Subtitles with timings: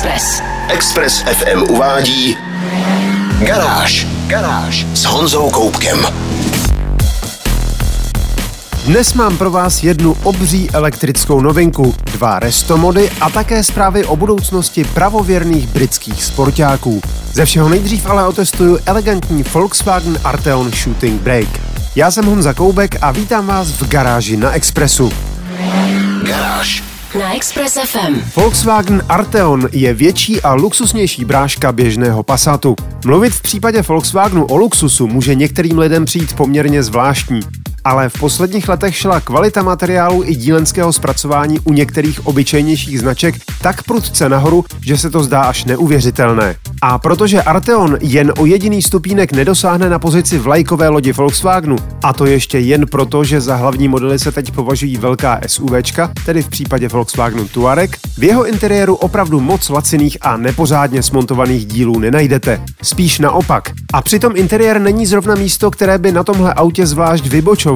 [0.00, 0.42] Express.
[0.68, 2.36] Express FM uvádí
[3.38, 4.06] Garáž.
[4.26, 6.06] Garáž s Honzou Koupkem.
[8.86, 14.84] Dnes mám pro vás jednu obří elektrickou novinku, dva restomody a také zprávy o budoucnosti
[14.84, 17.00] pravověrných britských sportáků.
[17.32, 21.60] Ze všeho nejdřív ale otestuju elegantní Volkswagen Arteon Shooting Brake.
[21.96, 25.12] Já jsem Honza Koubek a vítám vás v garáži na Expressu.
[26.22, 26.89] Garáž.
[27.18, 28.20] Na Express FM.
[28.36, 32.76] Volkswagen Arteon je větší a luxusnější bráška běžného Passatu.
[33.04, 37.40] Mluvit v případě Volkswagenu o luxusu může některým lidem přijít poměrně zvláštní
[37.84, 43.82] ale v posledních letech šla kvalita materiálu i dílenského zpracování u některých obyčejnějších značek tak
[43.82, 46.54] prudce nahoru, že se to zdá až neuvěřitelné.
[46.82, 52.26] A protože Arteon jen o jediný stupínek nedosáhne na pozici vlajkové lodi Volkswagenu, a to
[52.26, 56.88] ještě jen proto, že za hlavní modely se teď považují velká SUVčka, tedy v případě
[56.88, 62.60] Volkswagenu Touareg, v jeho interiéru opravdu moc laciných a nepořádně smontovaných dílů nenajdete.
[62.82, 63.70] Spíš naopak.
[63.92, 67.69] A přitom interiér není zrovna místo, které by na tomhle autě zvlášť vybočovalo.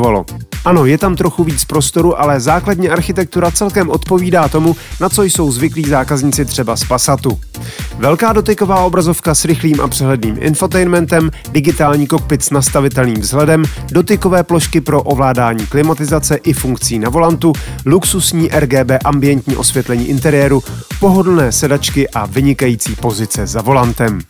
[0.64, 5.52] Ano, je tam trochu víc prostoru, ale základní architektura celkem odpovídá tomu, na co jsou
[5.52, 7.40] zvyklí zákazníci třeba z Passatu.
[7.98, 14.80] Velká dotyková obrazovka s rychlým a přehledným infotainmentem, digitální kokpit s nastavitelným vzhledem, dotykové plošky
[14.80, 17.52] pro ovládání klimatizace i funkcí na volantu,
[17.86, 20.62] luxusní RGB ambientní osvětlení interiéru,
[21.00, 24.20] pohodlné sedačky a vynikající pozice za volantem.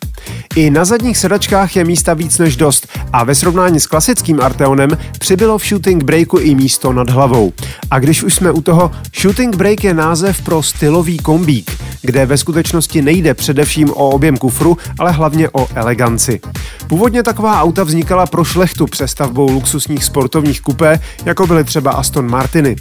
[0.57, 4.91] I na zadních sedačkách je místa víc než dost a ve srovnání s klasickým Arteonem
[5.19, 7.53] přibylo v Shooting Breaku i místo nad hlavou.
[7.91, 11.71] A když už jsme u toho, Shooting Break je název pro stylový kombík,
[12.03, 16.41] kde ve skutečnosti nejde především o objem kufru, ale hlavně o eleganci.
[16.87, 22.77] Původně taková auta vznikala pro šlechtu přestavbou luxusních sportovních kupé, jako byly třeba Aston Martiny.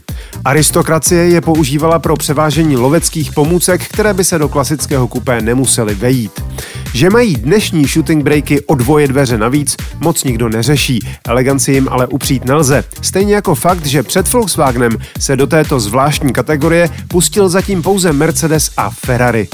[0.45, 6.44] Aristokracie je používala pro převážení loveckých pomůcek, které by se do klasického kupé nemusely vejít.
[6.94, 10.99] Že mají dnešní shooting breaky o dvoje dveře navíc, moc nikdo neřeší.
[11.27, 12.83] Eleganci jim ale upřít nelze.
[13.02, 18.71] Stejně jako fakt, že před Volkswagenem se do této zvláštní kategorie pustil zatím pouze Mercedes
[18.77, 19.48] a Ferrari.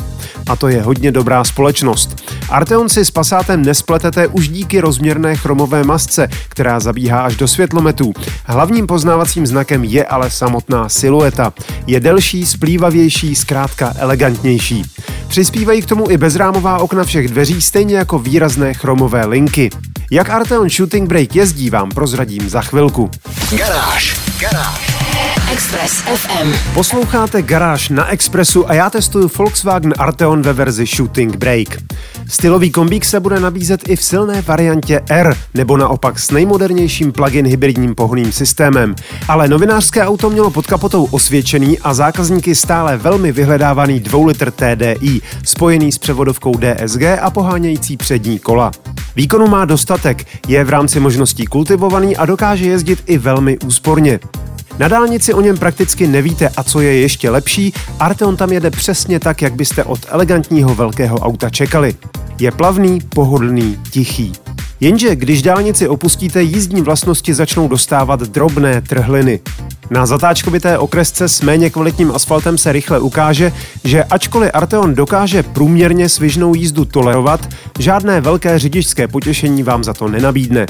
[0.47, 2.23] A to je hodně dobrá společnost.
[2.49, 8.13] Arteon si s Passátem nespletete už díky rozměrné chromové masce, která zabíhá až do světlometů.
[8.45, 11.53] Hlavním poznávacím znakem je ale samotná silueta.
[11.87, 14.83] Je delší, splývavější, zkrátka elegantnější.
[15.27, 19.69] Přispívají k tomu i bezrámová okna všech dveří, stejně jako výrazné chromové linky.
[20.11, 23.11] Jak Arteon Shooting Break jezdí, vám prozradím za chvilku.
[23.57, 24.15] Garáž.
[24.39, 25.08] Garáž.
[25.51, 26.53] Express FM.
[26.73, 31.67] Posloucháte Garáž na Expressu a já testuju Volkswagen Arteon ve verzi Shooting Break.
[32.27, 37.47] Stylový kombík se bude nabízet i v silné variantě R, nebo naopak s nejmodernějším plug-in
[37.47, 38.95] hybridním pohonným systémem.
[39.27, 45.21] Ale novinářské auto mělo pod kapotou osvědčený a zákazníky stále velmi vyhledávaný 2 litr TDI,
[45.43, 48.71] spojený s převodovkou DSG a pohánějící přední kola.
[49.15, 54.19] Výkonu má dostatek, je v rámci možností kultivovaný a dokáže jezdit i velmi úsporně.
[54.79, 59.19] Na dálnici o něm prakticky nevíte a co je ještě lepší, Arteon tam jede přesně
[59.19, 61.93] tak, jak byste od elegantního velkého auta čekali.
[62.39, 64.33] Je plavný, pohodlný, tichý.
[64.79, 69.39] Jenže když dálnici opustíte, jízdní vlastnosti začnou dostávat drobné trhliny.
[69.89, 73.51] Na zatáčkovité okresce s méně kvalitním asfaltem se rychle ukáže,
[73.83, 80.07] že ačkoliv Arteon dokáže průměrně svižnou jízdu tolerovat, žádné velké řidičské potěšení vám za to
[80.07, 80.65] nenabídne.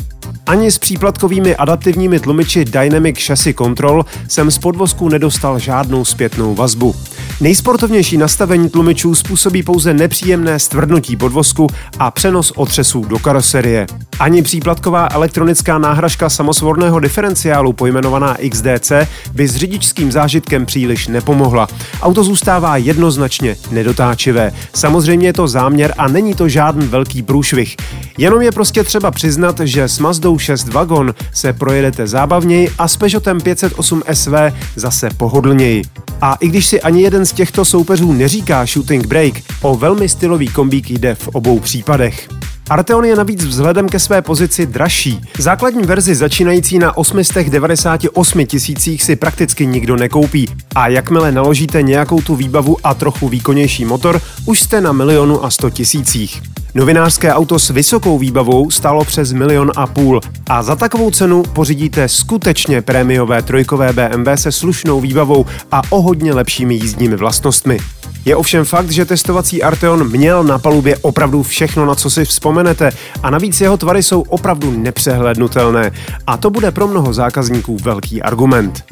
[0.50, 6.96] Ani s příplatkovými adaptivními tlumiči Dynamic Chassis Control jsem z podvozku nedostal žádnou zpětnou vazbu.
[7.42, 11.68] Nejsportovnější nastavení tlumičů způsobí pouze nepříjemné stvrdnutí podvozku
[12.00, 13.88] a přenos otřesů do karoserie.
[14.20, 18.92] Ani příplatková elektronická náhražka samosvorného diferenciálu pojmenovaná XDC
[19.34, 21.68] by s řidičským zážitkem příliš nepomohla.
[22.02, 24.54] Auto zůstává jednoznačně nedotáčivé.
[24.74, 27.76] Samozřejmě je to záměr a není to žádný velký průšvih.
[28.18, 32.98] Jenom je prostě třeba přiznat, že s Mazdou 6 Wagon se projedete zábavněji a s
[32.98, 34.34] Peugeotem 508 SV
[34.76, 35.84] zase pohodlněji.
[36.22, 40.48] A i když si ani jeden z těchto soupeřů neříká shooting break, o velmi stylový
[40.48, 42.39] kombík jde v obou případech.
[42.70, 45.22] Arteon je navíc vzhledem ke své pozici dražší.
[45.40, 50.48] Základní verzi začínající na 898 tisících si prakticky nikdo nekoupí.
[50.76, 55.50] A jakmile naložíte nějakou tu výbavu a trochu výkonnější motor, už jste na milionu a
[55.50, 56.42] 100 tisících.
[56.76, 62.08] Novinářské auto s vysokou výbavou stálo přes milion a půl a za takovou cenu pořídíte
[62.08, 67.80] skutečně prémiové trojkové BMW se slušnou výbavou a o hodně lepšími jízdními vlastnostmi.
[68.26, 72.92] Je ovšem fakt, že testovací Arteon měl na palubě opravdu všechno, na co si vzpomenete
[73.24, 75.92] a navíc jeho tvary jsou opravdu nepřehlednutelné
[76.28, 78.84] a to bude pro mnoho zákazníků velký argument.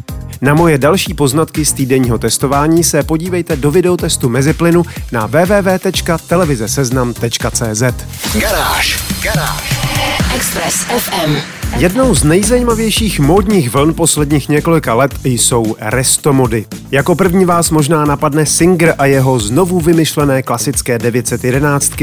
[0.42, 7.84] Na moje další poznatky z týdenního testování se podívejte do videotestu meziplynu na www.televizeseznam.cz.
[8.40, 9.04] Garáž.
[9.24, 9.97] Garáž.
[10.38, 11.36] Express FM.
[11.78, 16.66] Jednou z nejzajímavějších módních vln posledních několika let jsou restomody.
[16.92, 21.94] Jako první vás možná napadne Singer a jeho znovu vymyšlené klasické 911,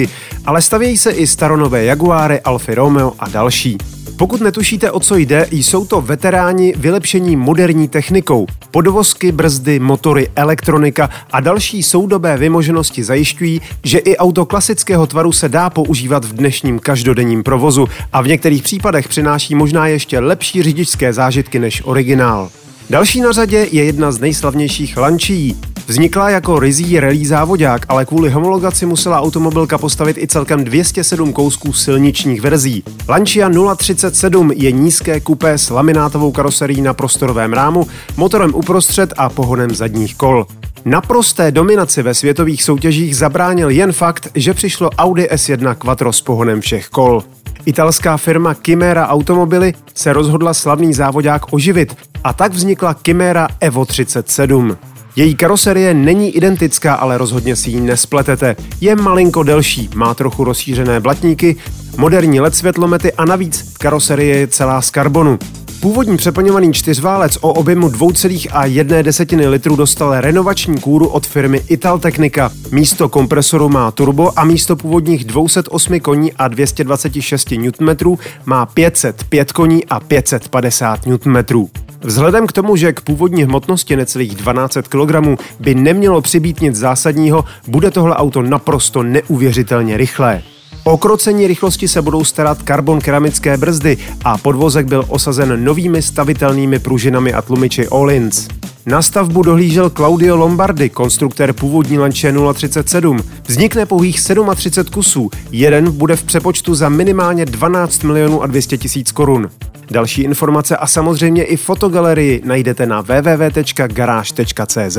[0.45, 3.79] ale stavějí se i staronové Jaguáry, Alfa Romeo a další.
[4.17, 8.47] Pokud netušíte, o co jde, jsou to veteráni vylepšení moderní technikou.
[8.71, 15.49] Podvozky, brzdy, motory, elektronika a další soudobé vymoženosti zajišťují, že i auto klasického tvaru se
[15.49, 21.13] dá používat v dnešním každodenním provozu a v některých případech přináší možná ještě lepší řidičské
[21.13, 22.51] zážitky než originál.
[22.91, 25.57] Další na řadě je jedna z nejslavnějších lančí.
[25.87, 31.73] Vznikla jako rizí rally závodák, ale kvůli homologaci musela automobilka postavit i celkem 207 kousků
[31.73, 32.85] silničních verzí.
[33.09, 37.87] Lancia 037 je nízké kupé s laminátovou karoserií na prostorovém rámu,
[38.17, 40.47] motorem uprostřed a pohonem zadních kol.
[40.85, 46.61] Naprosté dominaci ve světových soutěžích zabránil jen fakt, že přišlo Audi S1 Quattro s pohonem
[46.61, 47.23] všech kol.
[47.67, 54.77] Italská firma Chimera Automobily se rozhodla slavný závodák oživit a tak vznikla Chimera Evo 37.
[55.17, 58.57] Její karoserie není identická, ale rozhodně si ji nespletete.
[58.81, 61.57] Je malinko delší, má trochu rozšířené blatníky,
[61.97, 65.39] moderní LED světlomety a navíc karoserie je celá z karbonu.
[65.81, 72.51] Původní přeplňovaný čtyřválec o objemu 2,1 litru dostal renovační kůru od firmy Italtechnica.
[72.71, 79.87] Místo kompresoru má turbo a místo původních 208 koní a 226 Nm má 505 koní
[79.87, 81.67] a 550 Nm.
[82.05, 87.45] Vzhledem k tomu, že k původní hmotnosti necelých 12 kg by nemělo přibýt nic zásadního,
[87.69, 90.43] bude tohle auto naprosto neuvěřitelně rychlé.
[90.85, 96.79] O krocení rychlosti se budou starat karbon keramické brzdy a podvozek byl osazen novými stavitelnými
[96.79, 98.49] pružinami a tlumiči Olins.
[98.87, 103.21] Na stavbu dohlížel Claudio Lombardi, konstruktér původní Lancia 037.
[103.47, 104.21] Vznikne pouhých
[104.55, 109.49] 37 kusů, jeden bude v přepočtu za minimálně 12 milionů a 200 tisíc korun.
[109.91, 114.99] Další informace a samozřejmě i fotogalerii najdete na www.garage.cz.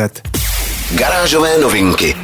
[0.95, 2.15] Garážové novinky.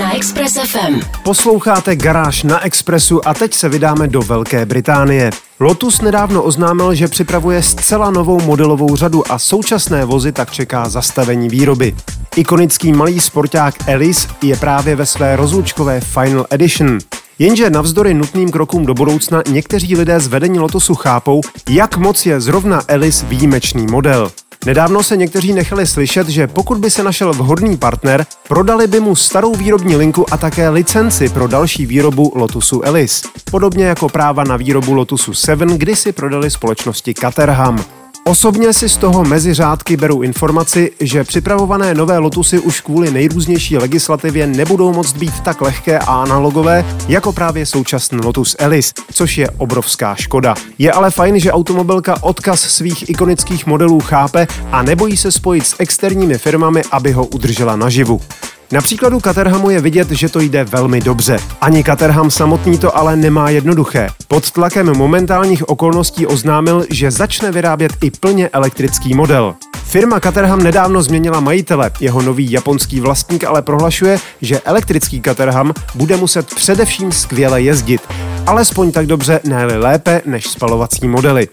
[0.00, 1.00] Na Express FM.
[1.22, 5.30] Posloucháte Garáž na Expressu a teď se vydáme do Velké Británie.
[5.60, 11.48] Lotus nedávno oznámil, že připravuje zcela novou modelovou řadu a současné vozy tak čeká zastavení
[11.48, 11.94] výroby.
[12.36, 16.98] Ikonický malý sporták Elise je právě ve své rozlučkové Final Edition.
[17.38, 21.40] Jenže navzdory nutným krokům do budoucna někteří lidé z vedení Lotusu chápou,
[21.70, 24.32] jak moc je zrovna Elise výjimečný model.
[24.66, 29.16] Nedávno se někteří nechali slyšet, že pokud by se našel vhodný partner, prodali by mu
[29.16, 33.28] starou výrobní linku a také licenci pro další výrobu Lotusu Elise.
[33.50, 37.84] Podobně jako práva na výrobu Lotusu 7 kdysi prodali společnosti Caterham.
[38.26, 43.78] Osobně si z toho mezi řádky beru informaci, že připravované nové Lotusy už kvůli nejrůznější
[43.78, 49.50] legislativě nebudou moct být tak lehké a analogové jako právě současný Lotus Elise, což je
[49.50, 50.54] obrovská škoda.
[50.78, 55.76] Je ale fajn, že automobilka odkaz svých ikonických modelů chápe a nebojí se spojit s
[55.78, 58.20] externími firmami, aby ho udržela naživu.
[58.72, 61.38] Na příkladu Caterhamu je vidět, že to jde velmi dobře.
[61.60, 64.08] Ani Caterham samotný to ale nemá jednoduché.
[64.28, 69.54] Pod tlakem momentálních okolností oznámil, že začne vyrábět i plně elektrický model.
[69.84, 71.90] Firma Caterham nedávno změnila majitele.
[72.00, 78.00] Jeho nový japonský vlastník ale prohlašuje, že elektrický Caterham bude muset především skvěle jezdit.
[78.46, 81.48] Alespoň tak dobře, ne lépe než spalovací modely.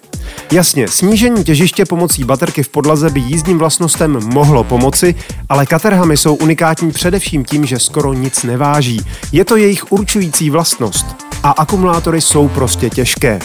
[0.51, 5.15] Jasně, snížení těžiště pomocí baterky v podlaze by jízdním vlastnostem mohlo pomoci,
[5.49, 9.01] ale Caterhamy jsou unikátní především tím, že skoro nic neváží.
[9.31, 11.05] Je to jejich určující vlastnost.
[11.43, 13.39] A akumulátory jsou prostě těžké.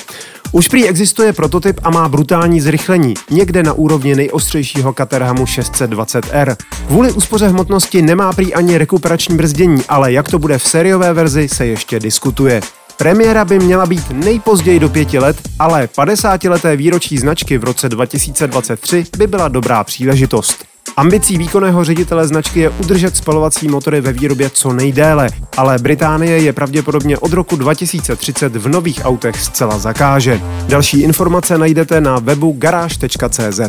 [0.52, 6.57] Už prý existuje prototyp a má brutální zrychlení, někde na úrovni nejostřejšího Caterhamu 620R.
[6.87, 11.49] Kvůli úspoře hmotnosti nemá prý ani rekuperační brzdění, ale jak to bude v sériové verzi,
[11.49, 12.61] se ještě diskutuje.
[12.99, 19.07] Premiéra by měla být nejpozději do pěti let, ale 50-leté výročí značky v roce 2023
[19.19, 20.64] by byla dobrá příležitost.
[20.97, 26.52] Ambicí výkonného ředitele značky je udržet spalovací motory ve výrobě co nejdéle, ale Británie je
[26.52, 30.40] pravděpodobně od roku 2030 v nových autech zcela zakáže.
[30.69, 33.61] Další informace najdete na webu garáž.cz.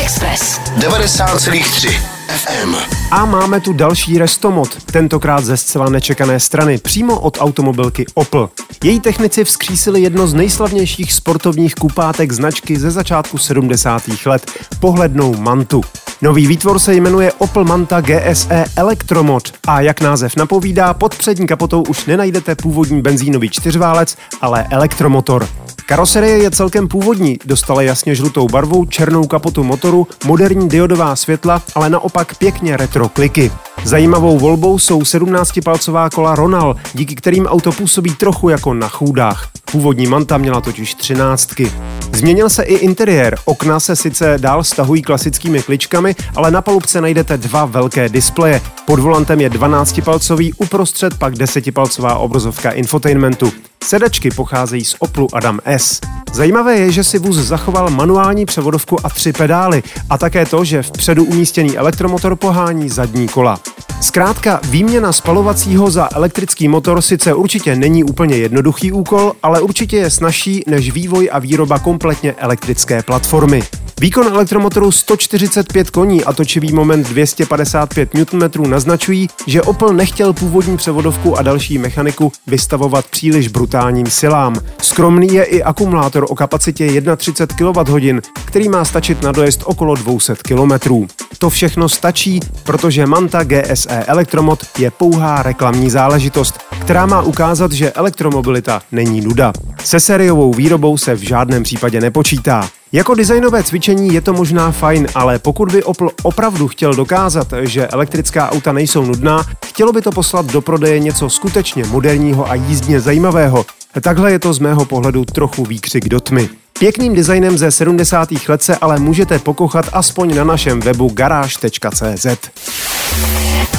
[0.00, 0.60] Express.
[0.78, 1.90] 90,3
[2.28, 2.74] FM.
[3.10, 8.50] A máme tu další restomod, tentokrát ze zcela nečekané strany, přímo od automobilky Opel.
[8.84, 14.02] Její technici vzkřísili jedno z nejslavnějších sportovních kupátek značky ze začátku 70.
[14.26, 15.82] let, pohlednou mantu.
[16.22, 21.82] Nový výtvor se jmenuje Opel Manta GSE Electromod a jak název napovídá, pod přední kapotou
[21.82, 25.48] už nenajdete původní benzínový čtyřválec, ale elektromotor.
[25.86, 31.90] Karoserie je celkem původní, dostala jasně žlutou barvu, černou kapotu motoru, moderní diodová světla, ale
[31.90, 33.50] naopak pěkně retro kliky.
[33.84, 39.48] Zajímavou volbou jsou 17-palcová kola Ronal, díky kterým auto působí trochu jako na chůdách.
[39.72, 41.72] Původní Manta měla totiž třináctky.
[42.12, 43.38] Změnil se i interiér.
[43.44, 48.60] Okna se sice dál stahují klasickými kličkami, ale na palubce najdete dva velké displeje.
[48.86, 53.52] Pod volantem je 12-palcový, uprostřed pak 10-palcová obrazovka infotainmentu.
[53.84, 56.00] Sedačky pocházejí z Oplu Adam S.
[56.32, 60.82] Zajímavé je, že si vůz zachoval manuální převodovku a tři pedály a také to, že
[60.82, 63.60] vpředu umístěný elektromotor pohání zadní kola.
[64.02, 70.10] Zkrátka, výměna spalovacího za elektrický motor sice určitě není úplně jednoduchý úkol, ale určitě je
[70.10, 73.62] snažší než vývoj a výroba kompletně elektrické platformy.
[74.02, 81.38] Výkon elektromotoru 145 koní a točivý moment 255 Nm naznačují, že Opel nechtěl původní převodovku
[81.38, 84.54] a další mechaniku vystavovat příliš brutálním silám.
[84.82, 90.34] Skromný je i akumulátor o kapacitě 31 kWh, který má stačit na dojezd okolo 200
[90.34, 91.06] km.
[91.38, 97.92] To všechno stačí, protože Manta GSE Elektromod je pouhá reklamní záležitost, která má ukázat, že
[97.92, 99.52] elektromobilita není nuda.
[99.84, 102.68] Se sériovou výrobou se v žádném případě nepočítá.
[102.94, 107.86] Jako designové cvičení je to možná fajn, ale pokud by Opel opravdu chtěl dokázat, že
[107.86, 113.00] elektrická auta nejsou nudná, chtělo by to poslat do prodeje něco skutečně moderního a jízdně
[113.00, 113.66] zajímavého.
[114.00, 116.48] Takhle je to z mého pohledu trochu výkřik do tmy.
[116.78, 118.28] Pěkným designem ze 70.
[118.48, 122.26] let se ale můžete pokochat aspoň na našem webu garáž.cz.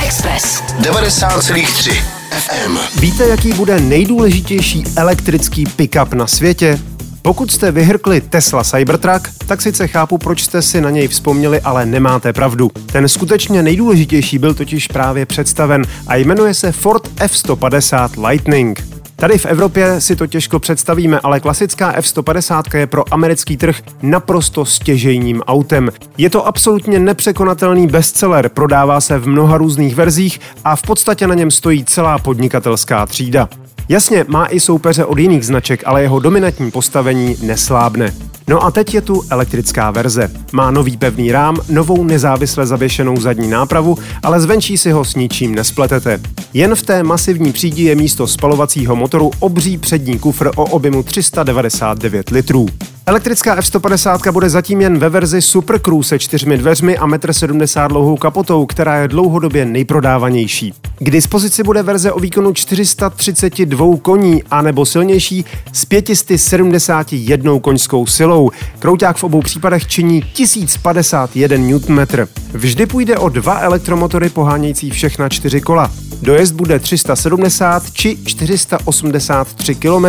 [0.05, 0.63] Express.
[0.79, 1.93] 90,3
[2.32, 3.00] FM.
[3.00, 6.79] Víte, jaký bude nejdůležitější elektrický pickup na světě?
[7.25, 11.86] Pokud jste vyhrkli Tesla Cybertruck, tak sice chápu, proč jste si na něj vzpomněli, ale
[11.86, 12.72] nemáte pravdu.
[12.92, 18.88] Ten skutečně nejdůležitější byl totiž právě představen a jmenuje se Ford F-150 Lightning.
[19.15, 24.65] Tady v Evropě si to těžko představíme, ale klasická F-150 je pro americký trh naprosto
[24.65, 25.89] stěžejním autem.
[26.18, 31.36] Je to absolutně nepřekonatelný bestseller, prodává se v mnoha různých verzích a v podstatě na
[31.36, 33.50] něm stojí celá podnikatelská třída.
[33.89, 38.13] Jasně, má i soupeře od jiných značek, ale jeho dominantní postavení neslábne.
[38.47, 40.31] No a teď je tu elektrická verze.
[40.51, 45.55] Má nový pevný rám, novou nezávisle zavěšenou zadní nápravu, ale zvenčí si ho s ničím
[45.55, 46.21] nespletete.
[46.53, 52.29] Jen v té masivní přídi je místo spalovacího motoru obří přední kufr o objemu 399
[52.29, 52.67] litrů.
[53.05, 57.88] Elektrická F-150 bude zatím jen ve verzi Super Crew se čtyřmi dveřmi a 1,70 m
[57.88, 60.74] dlouhou kapotou, která je dlouhodobě nejprodávanější.
[61.00, 68.51] K dispozici bude verze o výkonu 432 koní a nebo silnější s 571 koňskou silou.
[68.79, 72.27] Krouták v obou případech činí 1051 Nm.
[72.53, 75.91] Vždy půjde o dva elektromotory pohánějící všechna čtyři kola.
[76.22, 80.05] Dojezd bude 370 či 483 km.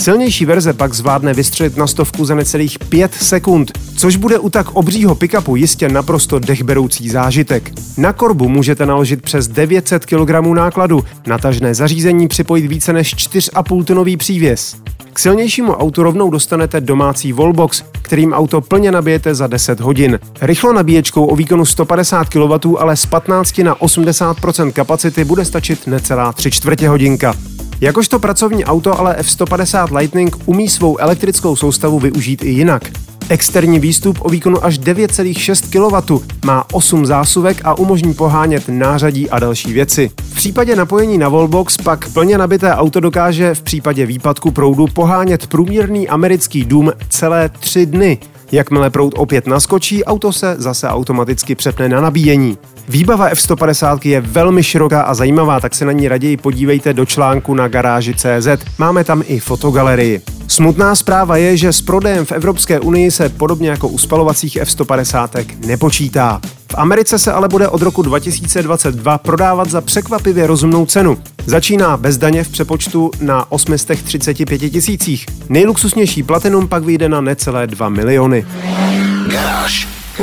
[0.00, 4.70] Silnější verze pak zvládne vystřelit na stovku za necelých 5 sekund, což bude u tak
[4.70, 7.72] obřího pickupu jistě naprosto dechberoucí zážitek.
[7.96, 13.84] Na korbu můžete naložit přes 900 kg nákladu, na tažné zařízení připojit více než 4,5
[13.84, 14.76] tonový přívěs.
[15.12, 20.18] K silnějšímu autu rovnou dostanete domácí wallbox, kterým auto plně nabijete za 10 hodin.
[20.40, 24.36] Rychlo nabíječkou o výkonu 150 kW, ale z 15 na 80
[24.72, 27.34] kapacity bude stačit necelá 3 čtvrtě hodinka.
[27.80, 32.82] Jakožto pracovní auto ale F150 Lightning umí svou elektrickou soustavu využít i jinak.
[33.28, 39.38] Externí výstup o výkonu až 9,6 kW má 8 zásuvek a umožní pohánět nářadí a
[39.38, 40.10] další věci.
[40.18, 45.46] V případě napojení na wallbox pak plně nabité auto dokáže v případě výpadku proudu pohánět
[45.46, 48.18] průměrný americký dům celé 3 dny.
[48.52, 52.58] Jakmile proud opět naskočí, auto se zase automaticky přepne na nabíjení.
[52.88, 57.54] Výbava F150 je velmi široká a zajímavá, tak se na ní raději podívejte do článku
[57.54, 58.48] na garáži.cz.
[58.78, 60.20] Máme tam i fotogalerii.
[60.48, 65.46] Smutná zpráva je, že s prodejem v Evropské unii se podobně jako u spalovacích F150
[65.66, 66.40] nepočítá.
[66.76, 71.18] Americe se ale bude od roku 2022 prodávat za překvapivě rozumnou cenu.
[71.46, 75.26] Začíná bez daně v přepočtu na 835 tisících.
[75.48, 78.46] Nejluxusnější platinum pak vyjde na necelé 2 miliony.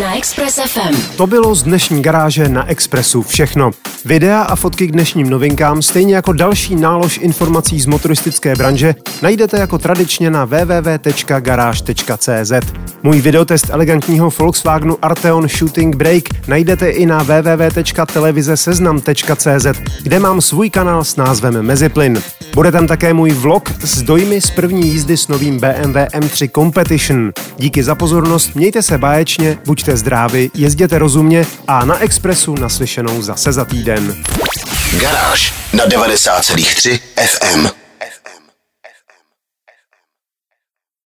[0.02, 1.18] Na Express FM.
[1.18, 3.72] To bylo z dnešní garáže na Expressu všechno.
[4.06, 9.60] Videa a fotky k dnešním novinkám, stejně jako další nálož informací z motoristické branže, najdete
[9.60, 12.52] jako tradičně na www.garage.cz.
[13.04, 19.66] Můj videotest elegantního Volkswagenu Arteon Shooting Brake najdete i na www.televizeseznam.cz,
[20.04, 22.22] kde mám svůj kanál s názvem Meziplyn.
[22.54, 27.32] Bude tam také můj vlog s dojmy z první jízdy s novým BMW M3 Competition.
[27.58, 33.52] Díky za pozornost, mějte se báječně, buďte zdraví, jezděte rozumně a na Expressu naslyšenou zase
[33.52, 34.24] za týden.
[35.00, 37.83] Garáž na 90,3 FM.